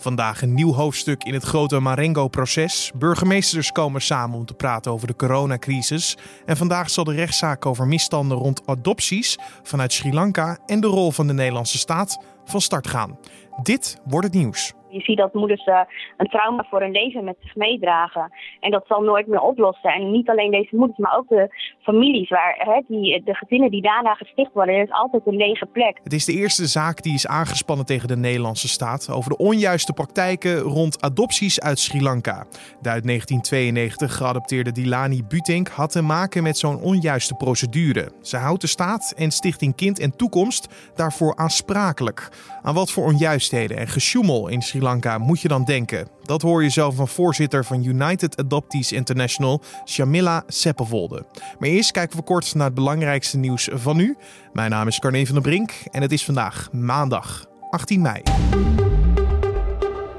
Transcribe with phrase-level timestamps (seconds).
[0.00, 2.92] Vandaag een nieuw hoofdstuk in het grote Marengo-proces.
[2.94, 6.16] Burgemeesters komen samen om te praten over de coronacrisis.
[6.46, 11.10] En vandaag zal de rechtszaak over misstanden rond adopties vanuit Sri Lanka en de rol
[11.10, 13.18] van de Nederlandse staat van start gaan.
[13.62, 14.72] Dit wordt het nieuws.
[14.90, 15.80] Je ziet dat moeders uh,
[16.16, 18.32] een trauma voor hun leven met zich meedragen.
[18.60, 19.90] En dat zal nooit meer oplossen.
[19.90, 23.82] En niet alleen deze moeders, maar ook de families, waar, hè, die, de gezinnen die
[23.82, 24.74] daarna gesticht worden.
[24.74, 26.00] Er is altijd een lege plek.
[26.02, 29.92] Het is de eerste zaak die is aangespannen tegen de Nederlandse staat over de onjuiste
[29.92, 32.46] praktijken rond adopties uit Sri Lanka.
[32.80, 38.12] De uit 1992 geadopteerde Dilani Butink had te maken met zo'n onjuiste procedure.
[38.22, 42.28] Ze houdt de staat en Stichting Kind en Toekomst daarvoor aansprakelijk.
[42.62, 46.08] Aan wat voor onjuistheden en gesjoemel in Sri Lanka moet je dan denken?
[46.22, 51.24] Dat hoor je zo van voorzitter van United Adoptees International, Shamila Seppelwolde.
[51.58, 54.16] Maar eerst kijken we kort naar het belangrijkste nieuws van nu.
[54.52, 58.22] Mijn naam is Carne van der Brink en het is vandaag maandag 18 mei.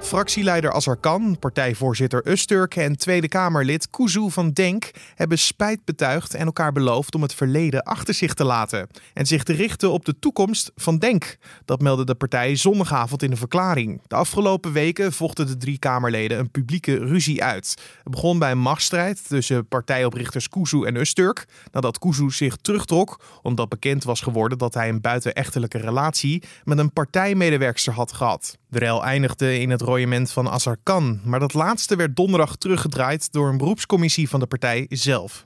[0.09, 6.71] Fractieleider Azarkan, partijvoorzitter Usturk en Tweede Kamerlid Kuzu van Denk hebben spijt betuigd en elkaar
[6.71, 10.71] beloofd om het verleden achter zich te laten en zich te richten op de toekomst
[10.75, 11.37] van Denk.
[11.65, 14.01] Dat meldde de partij zondagavond in een verklaring.
[14.07, 17.75] De afgelopen weken vochten de drie Kamerleden een publieke ruzie uit.
[18.03, 23.69] Het begon bij een machtsstrijd tussen partijoprichters Kuzu en Usturk, nadat Kuzu zich terugtrok omdat
[23.69, 28.58] bekend was geworden dat hij een buitenechtelijke relatie met een partijmedewerkster had gehad.
[28.71, 33.49] De rel eindigde in het royement van Azarkan, maar dat laatste werd donderdag teruggedraaid door
[33.49, 35.43] een beroepscommissie van de partij zelf.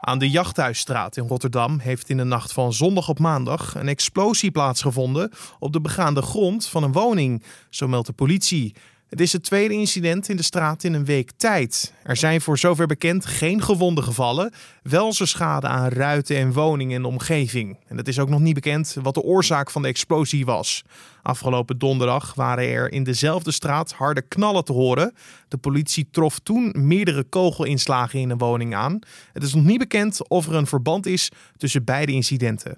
[0.00, 4.50] Aan de Jachthuisstraat in Rotterdam heeft in de nacht van zondag op maandag een explosie
[4.50, 8.74] plaatsgevonden op de begaande grond van een woning, zo meldt de politie.
[9.14, 11.92] Het is het tweede incident in de straat in een week tijd.
[12.02, 16.96] Er zijn voor zover bekend geen gewonden gevallen, wel ze schade aan ruiten en woningen
[16.96, 17.78] in de omgeving.
[17.86, 20.82] En het is ook nog niet bekend wat de oorzaak van de explosie was.
[21.22, 25.14] Afgelopen donderdag waren er in dezelfde straat harde knallen te horen.
[25.48, 28.98] De politie trof toen meerdere kogelinslagen in een woning aan.
[29.32, 32.76] Het is nog niet bekend of er een verband is tussen beide incidenten.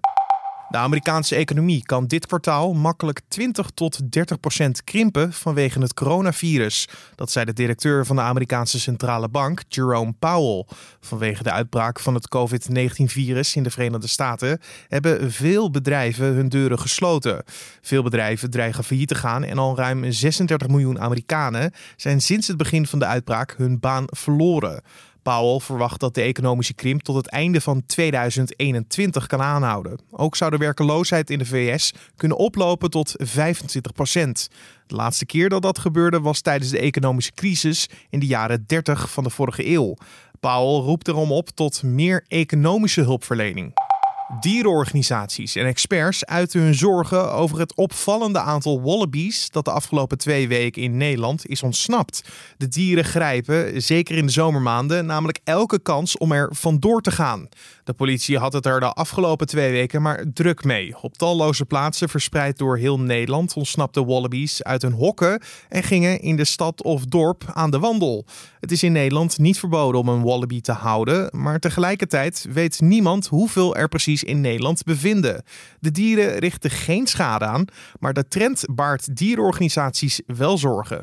[0.68, 6.88] De Amerikaanse economie kan dit kwartaal makkelijk 20 tot 30 procent krimpen vanwege het coronavirus.
[7.14, 10.64] Dat zei de directeur van de Amerikaanse centrale bank, Jerome Powell.
[11.00, 16.78] Vanwege de uitbraak van het COVID-19-virus in de Verenigde Staten hebben veel bedrijven hun deuren
[16.78, 17.42] gesloten.
[17.80, 22.56] Veel bedrijven dreigen failliet te gaan en al ruim 36 miljoen Amerikanen zijn sinds het
[22.56, 24.82] begin van de uitbraak hun baan verloren.
[25.26, 29.98] Powell verwacht dat de economische krimp tot het einde van 2021 kan aanhouden.
[30.10, 34.48] Ook zou de werkeloosheid in de VS kunnen oplopen tot 25 procent.
[34.86, 39.10] De laatste keer dat dat gebeurde was tijdens de economische crisis in de jaren 30
[39.10, 39.94] van de vorige eeuw.
[40.40, 43.85] Powell roept erom op tot meer economische hulpverlening.
[44.28, 50.48] Dierenorganisaties en experts uiten hun zorgen over het opvallende aantal wallabies dat de afgelopen twee
[50.48, 52.28] weken in Nederland is ontsnapt.
[52.56, 57.48] De dieren grijpen, zeker in de zomermaanden, namelijk elke kans om er vandoor te gaan.
[57.84, 60.94] De politie had het er de afgelopen twee weken maar druk mee.
[61.00, 66.36] Op talloze plaatsen verspreid door heel Nederland ontsnapten wallabies uit hun hokken en gingen in
[66.36, 68.24] de stad of dorp aan de wandel.
[68.60, 73.26] Het is in Nederland niet verboden om een wallaby te houden, maar tegelijkertijd weet niemand
[73.26, 75.42] hoeveel er precies in Nederland bevinden.
[75.80, 77.64] De dieren richten geen schade aan,
[77.98, 81.00] maar de trend baart dierenorganisaties wel zorgen.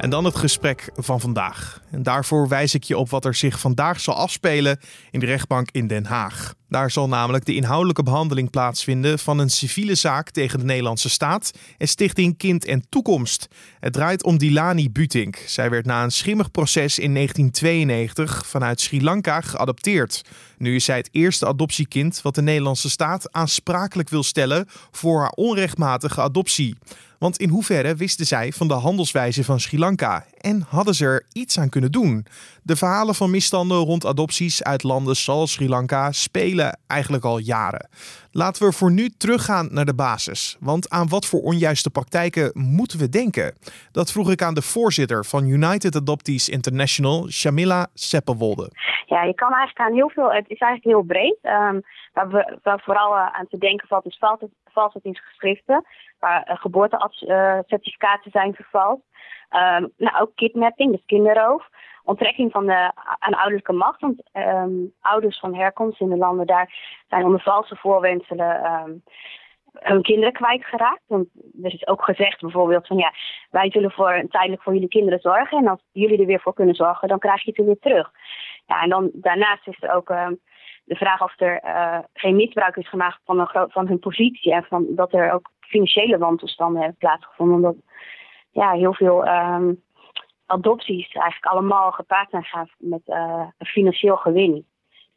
[0.00, 1.80] En dan het gesprek van vandaag.
[1.90, 4.80] En daarvoor wijs ik je op wat er zich vandaag zal afspelen
[5.10, 6.54] in de rechtbank in Den Haag.
[6.68, 11.50] Daar zal namelijk de inhoudelijke behandeling plaatsvinden van een civiele zaak tegen de Nederlandse staat
[11.78, 13.48] en Stichting Kind en Toekomst.
[13.80, 15.36] Het draait om Dilani Butink.
[15.46, 20.24] Zij werd na een schimmig proces in 1992 vanuit Sri Lanka geadopteerd.
[20.58, 25.32] Nu is zij het eerste adoptiekind wat de Nederlandse staat aansprakelijk wil stellen voor haar
[25.34, 26.76] onrechtmatige adoptie.
[27.24, 31.26] Want in hoeverre wisten zij van de handelswijze van Sri Lanka en hadden ze er
[31.32, 32.26] iets aan kunnen doen?
[32.62, 37.88] De verhalen van misstanden rond adopties uit landen zoals Sri Lanka spelen eigenlijk al jaren.
[38.32, 40.56] Laten we voor nu teruggaan naar de basis.
[40.60, 43.54] Want aan wat voor onjuiste praktijken moeten we denken?
[43.92, 48.70] Dat vroeg ik aan de voorzitter van United Adoptees International, Shamila Seppelwolde.
[49.06, 50.32] Ja, je kan eigenlijk aan heel veel.
[50.32, 51.38] Het is eigenlijk heel breed.
[51.42, 51.82] Um,
[52.12, 54.18] waar, we, waar vooral uh, aan te denken valt, is
[54.64, 55.84] valsheidsgeschriften.
[56.20, 59.02] Uh, geboortecertificaten zijn vervalst.
[59.50, 61.68] Um, nou, ook kidnapping, dus kinderroof.
[62.04, 64.00] Onttrekking van de aan ouderlijke macht.
[64.00, 66.74] Want um, ouders van herkomst in de landen daar
[67.08, 69.02] zijn onder valse voorwenselen um,
[69.72, 71.02] hun kinderen kwijtgeraakt.
[71.06, 71.28] Want
[71.62, 73.12] er is ook gezegd bijvoorbeeld van ja,
[73.50, 75.58] wij zullen voor, tijdelijk voor jullie kinderen zorgen.
[75.58, 78.10] En als jullie er weer voor kunnen zorgen, dan krijg je het weer terug.
[78.66, 80.12] Ja, en dan daarnaast is er ook
[80.84, 84.52] de vraag of er uh, geen misbruik is gemaakt van, van hun positie.
[84.52, 87.56] En van, dat er ook financiële wantoestanden hebben plaatsgevonden.
[87.56, 87.76] Omdat
[88.50, 89.72] ja, heel veel ehm,
[90.46, 94.66] adopties eigenlijk allemaal gepaard zijn gaan met een financieel gewin.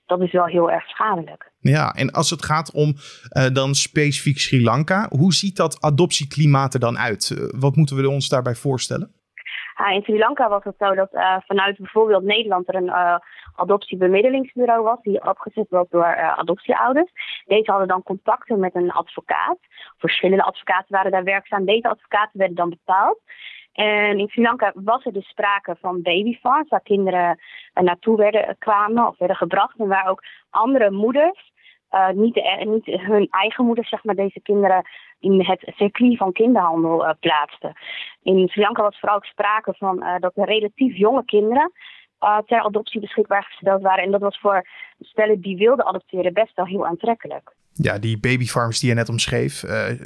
[0.06, 1.52] Dat is wel heel erg schadelijk.
[1.60, 6.74] Ja, en als het gaat om uh, dan specifiek Sri Lanka, hoe ziet dat adoptieklimaat
[6.74, 7.30] er dan uit?
[7.30, 9.12] Uh, wat moeten we ons daarbij voorstellen?
[9.92, 11.10] In Sri Lanka was het zo dat
[11.48, 13.20] vanuit bijvoorbeeld Nederland er een
[13.56, 17.12] adoptiebemiddelingsbureau was, die opgezet was door adoptieouders.
[17.46, 19.58] Deze hadden dan contacten met een advocaat.
[19.98, 21.66] Verschillende advocaten waren daar werkzaam.
[21.66, 23.20] Deze advocaten werden dan betaald.
[23.74, 27.40] En in Sri Lanka was er dus sprake van babyfarms, waar kinderen
[27.74, 29.80] naartoe werden, kwamen of werden gebracht.
[29.80, 31.52] En waar ook andere moeders,
[31.94, 34.86] uh, niet, de, niet hun eigen moeders, zeg maar, deze kinderen
[35.20, 37.74] in het circuit van kinderhandel uh, plaatsten.
[38.24, 41.72] In Sri Lanka was vooral ook sprake van dat er relatief jonge kinderen
[42.46, 44.04] ter adoptie beschikbaar gesteld waren.
[44.04, 44.68] En dat was voor
[45.00, 49.60] stellen die wilden adopteren best wel heel aantrekkelijk ja, die babyfarms die je net omschreef.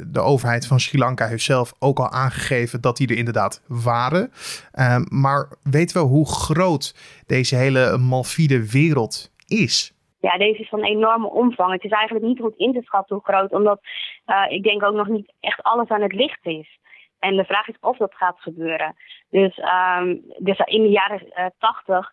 [0.06, 4.32] De overheid van Sri Lanka heeft zelf ook al aangegeven dat die er inderdaad waren.
[4.74, 6.94] Uh, maar weten we hoe groot
[7.26, 9.97] deze hele malfide wereld is?
[10.20, 11.72] Ja, deze is van enorme omvang.
[11.72, 13.80] Het is eigenlijk niet goed in te schatten hoe groot, omdat
[14.26, 16.78] uh, ik denk ook nog niet echt alles aan het licht is.
[17.18, 18.96] En de vraag is of dat gaat gebeuren.
[19.30, 19.58] Dus,
[19.98, 22.12] um, dus in de jaren tachtig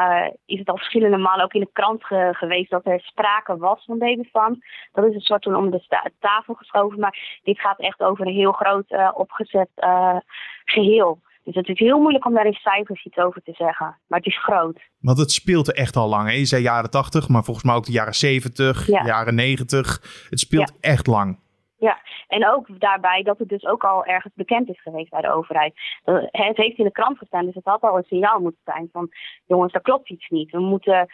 [0.00, 3.84] uh, is het al verschillende malen ook in de krant geweest dat er sprake was
[3.84, 4.58] van babyfarms.
[4.92, 8.34] Dat is een soort toen om de tafel geschoven, maar dit gaat echt over een
[8.34, 9.70] heel groot opgezet
[10.64, 11.20] geheel.
[11.44, 13.98] Dus het is heel moeilijk om daar in cijfers iets over te zeggen.
[14.06, 14.80] Maar het is groot.
[15.00, 16.28] Want het speelt er echt al lang.
[16.28, 16.34] Hè?
[16.34, 19.04] Je zei jaren 80, maar volgens mij ook de jaren 70, ja.
[19.04, 20.26] jaren 90.
[20.30, 20.90] Het speelt ja.
[20.90, 21.40] echt lang.
[21.78, 25.32] Ja, en ook daarbij dat het dus ook al ergens bekend is geweest bij de
[25.32, 25.74] overheid.
[26.30, 29.08] Het heeft in de krant gestaan, dus het had al een signaal moeten zijn van...
[29.46, 30.50] jongens, daar klopt iets niet.
[30.50, 31.06] We moeten,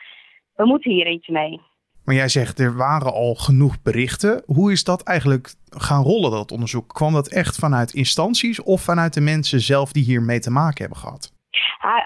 [0.55, 1.61] we moeten hier iets mee.
[2.09, 4.43] Maar jij zegt, er waren al genoeg berichten.
[4.47, 6.89] Hoe is dat eigenlijk gaan rollen, dat onderzoek?
[6.89, 10.81] Kwam dat echt vanuit instanties of vanuit de mensen zelf die hier mee te maken
[10.85, 11.33] hebben gehad?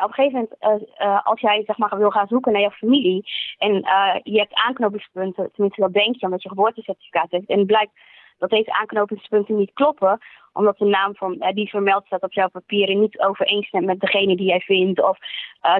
[0.03, 2.71] Op een gegeven moment, uh, uh, als jij zeg maar, wil gaan zoeken naar je
[2.71, 3.25] familie
[3.59, 7.67] en uh, je hebt aanknopingspunten, tenminste dat denk je omdat je geboortecertificaat hebt, en het
[7.67, 7.93] blijkt
[8.39, 10.19] dat deze aanknopingspunten niet kloppen,
[10.53, 14.47] omdat de naam van, die vermeld staat op jouw papieren niet overeenstemt met degene die
[14.47, 15.19] jij vindt, of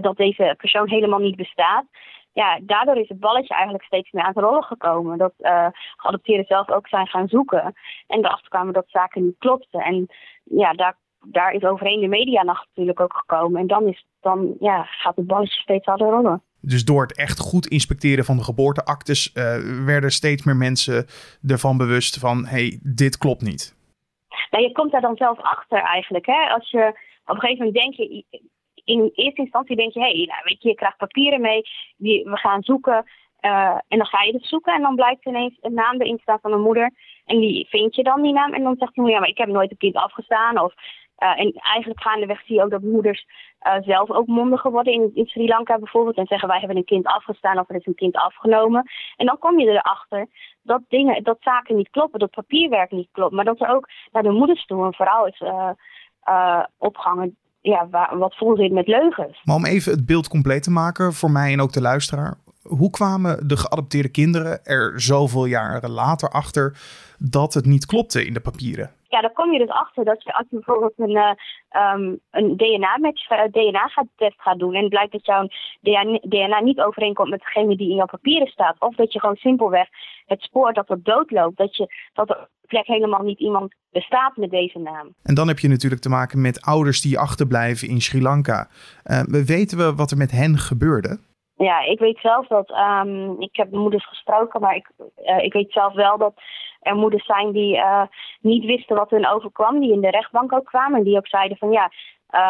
[0.01, 1.85] dat deze persoon helemaal niet bestaat.
[2.33, 5.19] Ja, daardoor is het balletje eigenlijk steeds meer aan het rollen gekomen.
[5.19, 7.75] Dat uh, geadopteerden zelf ook zijn gaan zoeken
[8.07, 9.81] en erachter kwamen dat zaken niet klopten.
[9.81, 10.07] En
[10.45, 13.61] ja, daar, daar is overheen de media natuurlijk ook gekomen.
[13.61, 16.43] En dan, is, dan ja, gaat het balletje steeds harder rollen.
[16.61, 21.07] Dus door het echt goed inspecteren van de geboorteactes uh, werden steeds meer mensen
[21.47, 23.75] ervan bewust van hey, dit klopt niet.
[24.51, 26.27] Nou, je komt daar dan zelf achter eigenlijk.
[26.27, 26.49] Hè?
[26.49, 28.25] Als je op een gegeven moment denk je,
[28.85, 31.63] in eerste instantie denk je, hé, hey, nou, weet je, je krijgt papieren mee,
[31.97, 33.05] we gaan zoeken.
[33.41, 36.39] Uh, en dan ga je het zoeken en dan blijkt ineens een naam erin staan
[36.41, 36.93] van een moeder.
[37.25, 38.53] En die vind je dan, die naam.
[38.53, 40.59] En dan zegt hij, ja, maar ik heb nooit een kind afgestaan.
[40.59, 40.75] Of
[41.19, 43.27] uh, en eigenlijk gaandeweg zie je ook dat moeders
[43.63, 46.17] uh, zelf ook mondiger worden in, in, Sri Lanka bijvoorbeeld.
[46.17, 48.91] En zeggen wij hebben een kind afgestaan of er is een kind afgenomen.
[49.17, 50.27] En dan kom je erachter
[50.63, 53.35] dat dingen, dat zaken niet kloppen, dat papierwerk niet klopt.
[53.35, 55.43] Maar dat er ook naar de moeders toe een verhaal is
[56.79, 59.41] opgehangen ja, waar, wat vol zit met leugens.
[59.45, 62.37] Maar om even het beeld compleet te maken voor mij en ook de luisteraar.
[62.63, 66.79] Hoe kwamen de geadopteerde kinderen er zoveel jaren later achter
[67.19, 68.91] dat het niet klopte in de papieren?
[69.13, 72.57] ja, dan kom je dus achter dat je als je bijvoorbeeld een, uh, um, een
[72.57, 75.49] DNA-match, uh, DNA-test gaat doen en blijkt dat jouw
[76.23, 79.89] DNA niet overeenkomt met degene die in jouw papieren staat, of dat je gewoon simpelweg
[80.27, 84.51] het spoor dat er doodloopt, dat, je, dat er plek helemaal niet iemand bestaat met
[84.51, 85.15] deze naam.
[85.23, 88.69] En dan heb je natuurlijk te maken met ouders die achterblijven in Sri Lanka.
[89.05, 91.19] Uh, weten we wat er met hen gebeurde?
[91.57, 92.71] Ja, ik weet zelf dat.
[92.71, 94.91] Um, ik heb moeders gesproken, maar ik,
[95.25, 96.35] uh, ik weet zelf wel dat
[96.81, 98.03] er moeders zijn die uh,
[98.41, 101.57] niet wisten wat hun overkwam, die in de rechtbank ook kwamen en die ook zeiden
[101.57, 101.91] van ja,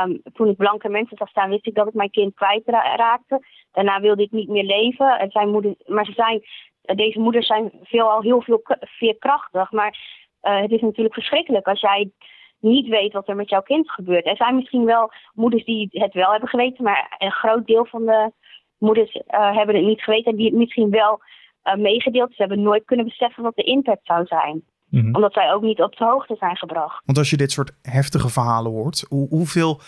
[0.04, 3.46] um, toen ik blanke mensen zag staan, wist ik dat ik mijn kind kwijtraakte.
[3.72, 5.20] Daarna wilde ik niet meer leven.
[5.20, 6.42] Er zijn moeders, maar ze zijn,
[6.82, 9.72] deze moeders zijn veelal heel veel veerkrachtig.
[9.72, 9.98] Maar
[10.42, 12.10] uh, het is natuurlijk verschrikkelijk als jij
[12.60, 14.26] niet weet wat er met jouw kind gebeurt.
[14.26, 18.06] Er zijn misschien wel moeders die het wel hebben geweten, maar een groot deel van
[18.06, 18.32] de
[18.82, 21.20] moeders uh, hebben het niet geweten en die het misschien wel
[21.64, 22.30] uh, meegedeeld.
[22.30, 24.62] Ze hebben nooit kunnen beseffen wat de impact zou zijn.
[24.88, 25.14] Mm-hmm.
[25.14, 27.02] Omdat zij ook niet op de hoogte zijn gebracht.
[27.04, 29.80] Want als je dit soort heftige verhalen hoort, hoe, hoeveel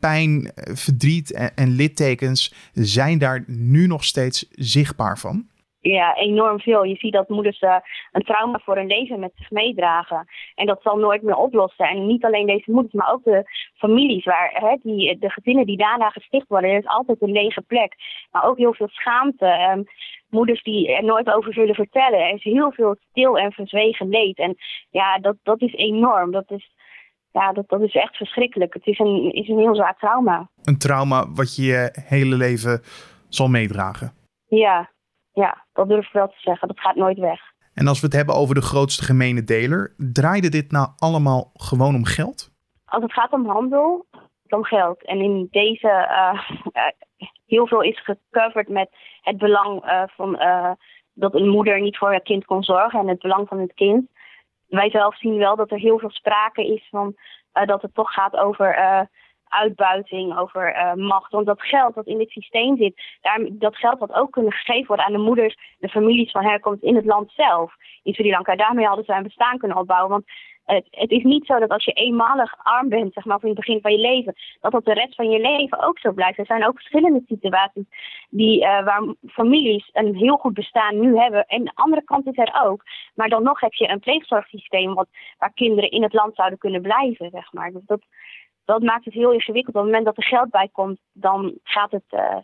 [0.00, 5.46] pijn, eh, verdriet en, en, littekens zijn daar nu nog steeds zichtbaar van?
[5.82, 6.84] Ja, enorm veel.
[6.84, 7.76] Je ziet dat moeders uh,
[8.12, 10.28] een trauma voor hun leven met zich meedragen.
[10.54, 11.88] En dat zal nooit meer oplossen.
[11.88, 15.76] En niet alleen deze moeders, maar ook de families, waar, hè, die, de gezinnen die
[15.76, 16.70] daarna gesticht worden.
[16.70, 17.94] Er is altijd een lege plek.
[18.30, 19.46] Maar ook heel veel schaamte.
[19.46, 19.84] Um,
[20.28, 22.18] moeders die er nooit over zullen vertellen.
[22.18, 24.38] Er is heel veel stil en verzwegen leed.
[24.38, 24.56] En
[24.90, 26.30] ja, dat, dat is enorm.
[26.30, 26.70] Dat is,
[27.32, 28.74] ja, dat, dat is echt verschrikkelijk.
[28.74, 30.48] Het is een, is een heel zwaar trauma.
[30.62, 32.82] Een trauma wat je je hele leven
[33.28, 34.12] zal meedragen.
[34.48, 34.90] Ja,
[35.32, 36.68] ja, dat durf ik wel te zeggen.
[36.68, 37.40] Dat gaat nooit weg.
[37.74, 41.94] En als we het hebben over de grootste gemene deler, draaide dit nou allemaal gewoon
[41.94, 42.50] om geld?
[42.84, 44.06] Als het gaat om handel,
[44.48, 45.04] om geld.
[45.04, 46.40] En in deze, uh,
[47.46, 50.38] heel veel is gecoverd met het belang uh, van
[51.14, 54.10] dat een moeder niet voor haar kind kon zorgen en het belang van het kind.
[54.66, 57.16] Wij zelf zien wel dat er heel veel sprake is van
[57.52, 59.08] dat het toch gaat over
[59.50, 61.32] uitbuiting, over uh, macht.
[61.32, 64.86] Want dat geld dat in dit systeem zit, daar, dat geld had ook kunnen gegeven
[64.86, 68.56] worden aan de moeders, de families van herkomst in het land zelf, in Sri Lanka.
[68.56, 70.10] Daarmee hadden ze een bestaan kunnen opbouwen.
[70.10, 70.24] Want
[70.64, 73.56] het, het, is niet zo dat als je eenmalig arm bent, zeg maar, in het
[73.56, 76.38] begin van je leven, dat dat de rest van je leven ook zo blijft.
[76.38, 77.84] Er zijn ook verschillende situaties
[78.30, 81.46] die, uh, waar families een heel goed bestaan nu hebben.
[81.46, 82.84] En de andere kant is er ook.
[83.14, 86.82] Maar dan nog heb je een pleegzorgsysteem wat, waar kinderen in het land zouden kunnen
[86.82, 87.70] blijven, zeg maar.
[87.70, 88.00] Dus dat,
[88.70, 89.76] dat maakt het heel ingewikkeld.
[89.76, 92.36] Op het moment dat er geld bij komt, dan gaat het uh,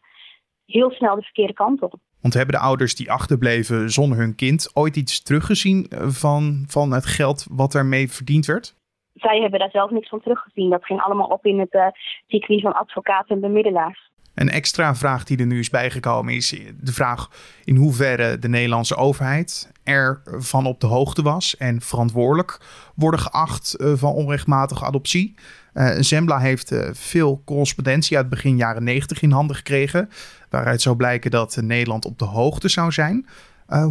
[0.66, 1.94] heel snel de verkeerde kant op.
[2.20, 6.92] Want hebben de ouders die achterbleven zonder hun kind ooit iets teruggezien eh, van, van
[6.92, 8.74] het geld wat ermee verdiend werd?
[9.14, 10.70] Zij hebben daar zelf niks van teruggezien.
[10.70, 11.86] Dat ging allemaal op in het uh,
[12.26, 14.10] circuit van advocaten en bemiddelaars.
[14.36, 16.48] Een extra vraag die er nu is bijgekomen is
[16.80, 17.28] de vraag
[17.64, 22.58] in hoeverre de Nederlandse overheid ervan op de hoogte was en verantwoordelijk
[22.94, 25.34] worden geacht van onrechtmatige adoptie.
[25.74, 30.08] Uh, Zembla heeft uh, veel correspondentie uit begin jaren 90 in handen gekregen.
[30.50, 33.26] Waaruit zou blijken dat Nederland op de hoogte zou zijn.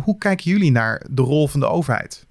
[0.03, 2.27] Hoe kijken jullie naar de rol van de overheid?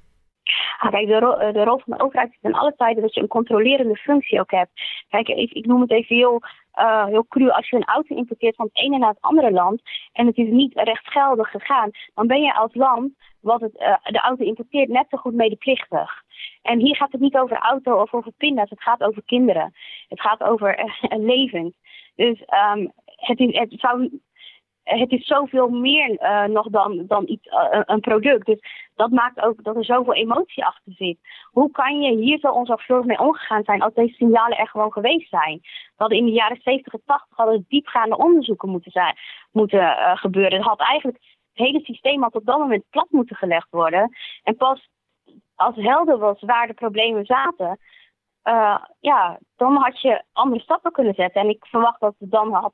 [0.79, 3.97] Ah, kijk, de, rol van de overheid is in alle tijden dat je een controlerende
[3.97, 4.71] functie ook hebt.
[5.09, 6.43] Kijk, ik, ik noem het even heel,
[6.77, 7.49] uh, heel cru.
[7.51, 10.49] Als je een auto importeert van het ene naar het andere land en het is
[10.49, 15.07] niet rechtsgeldig gegaan, dan ben je als land wat het, uh, de auto importeert net
[15.09, 16.23] zo goed medeplichtig.
[16.63, 19.75] En hier gaat het niet over auto of over pinda's, het gaat over kinderen.
[20.09, 21.75] Het gaat over uh, levens.
[22.15, 22.43] Dus
[22.75, 24.21] um, het, het zou
[24.85, 28.47] het is zoveel meer uh, nog dan, dan iets, uh, een product.
[28.47, 28.59] Dus
[28.95, 31.19] dat maakt ook dat er zoveel emotie achter zit.
[31.51, 35.29] Hoe kan je hier zo onzorgvuldig mee omgegaan zijn als deze signalen er gewoon geweest
[35.29, 35.61] zijn?
[35.97, 39.17] Hadden in de jaren 70 en 80 hadden diepgaande onderzoeken moeten, zijn,
[39.53, 40.59] moeten gebeuren.
[40.59, 44.17] Het had eigenlijk het hele systeem had op dat moment plat moeten gelegd worden.
[44.43, 44.89] En pas
[45.55, 47.79] als helder was waar de problemen zaten,
[49.01, 51.41] ja, dan had je andere stappen kunnen zetten.
[51.41, 52.73] En ik verwacht dat het dan had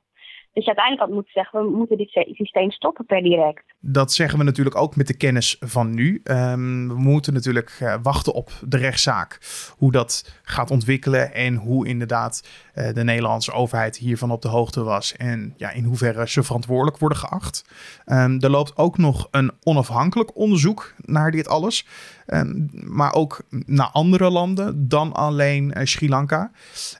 [0.52, 3.64] dus uiteindelijk had moeten zeggen, we moeten dit systeem stoppen per direct.
[3.80, 6.20] Dat zeggen we natuurlijk ook met de kennis van nu.
[6.24, 9.38] Um, we moeten natuurlijk uh, wachten op de rechtszaak.
[9.76, 14.82] Hoe dat gaat ontwikkelen en hoe inderdaad uh, de Nederlandse overheid hiervan op de hoogte
[14.82, 15.16] was.
[15.16, 17.64] En ja, in hoeverre ze verantwoordelijk worden geacht.
[18.06, 21.86] Um, er loopt ook nog een onafhankelijk onderzoek naar dit alles.
[22.26, 26.50] Um, maar ook naar andere landen dan alleen uh, Sri Lanka.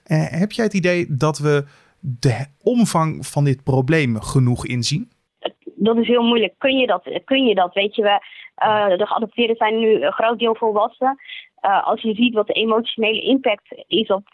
[0.03, 1.65] heb jij het idee dat we
[2.01, 5.11] de omvang van dit probleem genoeg inzien?
[5.75, 6.53] Dat is heel moeilijk.
[6.57, 7.21] Kun je dat?
[7.25, 7.73] Kun je dat?
[7.73, 8.19] Weet je, we,
[8.65, 11.19] uh, de geadopteerden zijn nu een groot deel volwassen.
[11.65, 14.27] Uh, als je ziet wat de emotionele impact is op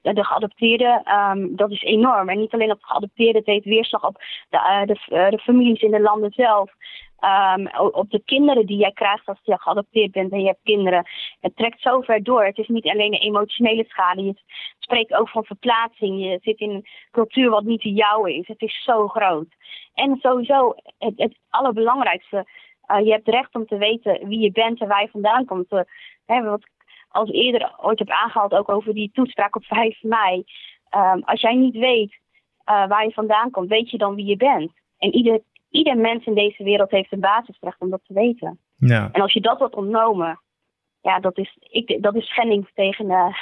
[0.00, 2.28] de geadopteerden, um, dat is enorm.
[2.28, 5.90] En niet alleen op de geadopteerden, het heeft weerslag op de, de, de families in
[5.90, 6.72] de landen zelf.
[7.24, 11.06] Um, op de kinderen die jij krijgt als je geadopteerd bent en je hebt kinderen.
[11.40, 12.44] Het trekt zo ver door.
[12.44, 14.24] Het is niet alleen een emotionele schade.
[14.24, 14.34] Je
[14.78, 16.24] spreekt ook van verplaatsing.
[16.24, 18.48] Je zit in een cultuur wat niet de jouwe is.
[18.48, 19.46] Het is zo groot.
[19.94, 22.46] En sowieso het, het allerbelangrijkste.
[22.90, 25.72] Uh, je hebt recht om te weten wie je bent en waar je vandaan komt.
[25.72, 25.80] Uh,
[26.26, 26.66] hè, wat
[27.08, 30.44] als eerder ooit heb aangehaald, ook over die toespraak op 5 mei.
[30.96, 34.36] Um, als jij niet weet uh, waar je vandaan komt, weet je dan wie je
[34.36, 34.72] bent.
[34.98, 35.40] En ieder
[35.74, 38.58] ieder mens in deze wereld heeft een basisrecht om dat te weten.
[38.76, 39.08] Ja.
[39.12, 40.40] En als je dat wordt ontnomen,
[41.00, 43.36] ja, dat is, ik, dat is schending tegen, uh,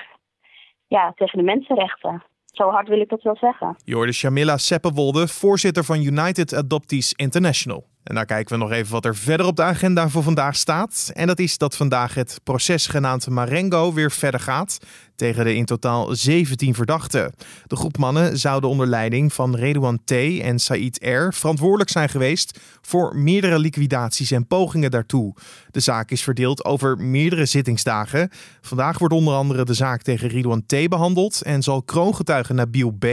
[0.86, 2.22] ja, tegen de mensenrechten.
[2.44, 3.76] Zo hard wil ik dat wel zeggen.
[3.84, 7.84] Je Shamila Seppewolde, voorzitter van United Adoptees International.
[8.04, 11.10] En daar kijken we nog even wat er verder op de agenda voor vandaag staat.
[11.14, 14.78] En dat is dat vandaag het proces genaamd Marengo weer verder gaat
[15.16, 17.32] tegen de in totaal 17 verdachten.
[17.66, 20.12] De groep mannen zouden onder leiding van Redouan T.
[20.40, 21.32] en Said R.
[21.32, 25.34] verantwoordelijk zijn geweest voor meerdere liquidaties en pogingen daartoe.
[25.70, 28.30] De zaak is verdeeld over meerdere zittingsdagen.
[28.60, 30.88] Vandaag wordt onder andere de zaak tegen Redouan T.
[30.88, 33.06] behandeld en zal kroongetuige Nabil B.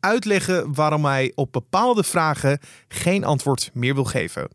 [0.00, 2.58] uitleggen waarom hij op bepaalde vragen
[2.88, 4.48] geen antwoord meer wil geven.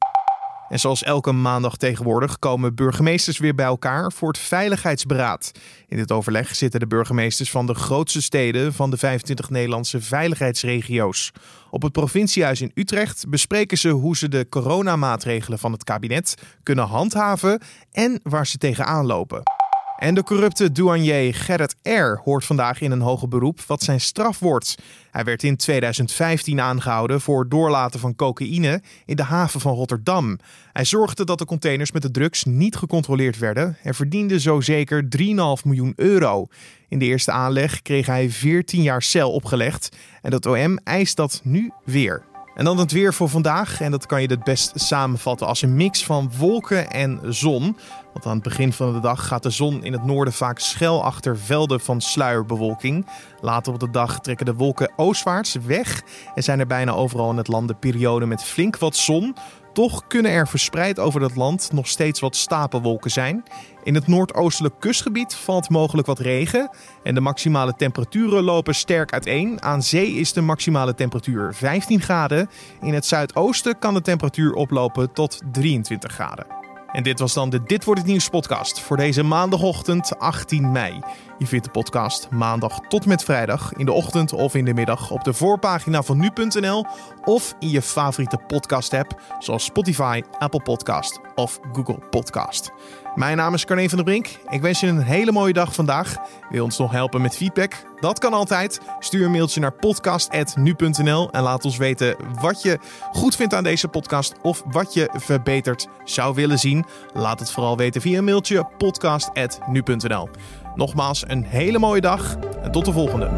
[0.69, 5.51] En zoals elke maandag tegenwoordig komen burgemeesters weer bij elkaar voor het Veiligheidsberaad.
[5.88, 11.31] In dit overleg zitten de burgemeesters van de grootste steden van de 25 Nederlandse veiligheidsregio's.
[11.69, 16.85] Op het provinciehuis in Utrecht bespreken ze hoe ze de coronamaatregelen van het kabinet kunnen
[16.85, 17.61] handhaven
[17.91, 19.59] en waar ze tegenaan lopen.
[20.00, 22.20] En de corrupte douanier Gerrit R.
[22.24, 24.75] hoort vandaag in een hoger beroep wat zijn straf wordt.
[25.12, 30.39] Hij werd in 2015 aangehouden voor doorlaten van cocaïne in de haven van Rotterdam.
[30.74, 35.08] Hij zorgde dat de containers met de drugs niet gecontroleerd werden en verdiende zo zeker
[35.18, 35.27] 3,5
[35.63, 36.48] miljoen euro.
[36.88, 41.41] In de eerste aanleg kreeg hij 14 jaar cel opgelegd en het OM eist dat
[41.44, 42.27] nu weer.
[42.60, 43.82] En dan het weer voor vandaag.
[43.82, 47.77] En dat kan je het best samenvatten als een mix van wolken en zon.
[48.13, 51.04] Want aan het begin van de dag gaat de zon in het noorden vaak schuil
[51.04, 53.08] achter velden van sluierbewolking.
[53.42, 56.01] Later op de dag trekken de wolken oostwaarts weg
[56.36, 59.36] en zijn er bijna overal in het land de perioden met flink wat zon.
[59.74, 63.44] Toch kunnen er verspreid over het land nog steeds wat stapelwolken zijn.
[63.84, 66.70] In het noordoostelijk kustgebied valt mogelijk wat regen
[67.04, 69.62] en de maximale temperaturen lopen sterk uiteen.
[69.62, 72.50] Aan zee is de maximale temperatuur 15 graden.
[72.82, 76.59] In het zuidoosten kan de temperatuur oplopen tot 23 graden.
[76.91, 81.00] En dit was dan de Dit wordt het nieuws podcast voor deze maandagochtend 18 mei.
[81.39, 85.12] Je vindt de podcast maandag tot met vrijdag in de ochtend of in de middag
[85.12, 86.86] op de voorpagina van nu.nl
[87.24, 92.72] of in je favoriete podcast app zoals Spotify, Apple Podcast of Google Podcast.
[93.15, 94.27] Mijn naam is Carne van der Brink.
[94.50, 96.15] Ik wens je een hele mooie dag vandaag.
[96.50, 97.74] Wil ons nog helpen met feedback?
[98.00, 98.79] Dat kan altijd.
[99.00, 102.79] Stuur een mailtje naar podcast.nu.nl en laat ons weten wat je
[103.12, 106.86] goed vindt aan deze podcast of wat je verbeterd zou willen zien.
[107.13, 110.29] Laat het vooral weten via een mailtje podcast.nu.nl.
[110.75, 113.29] Nogmaals, een hele mooie dag en tot de volgende.